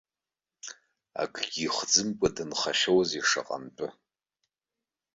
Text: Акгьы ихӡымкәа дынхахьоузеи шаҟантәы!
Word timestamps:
Акгьы 1.21 1.59
ихӡымкәа 1.65 2.29
дынхахьоузеи 2.35 3.23
шаҟантәы! 3.29 3.87